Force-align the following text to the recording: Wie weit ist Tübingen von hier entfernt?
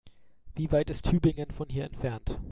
Wie 0.55 0.71
weit 0.71 0.89
ist 0.89 1.05
Tübingen 1.05 1.51
von 1.51 1.69
hier 1.69 1.83
entfernt? 1.83 2.39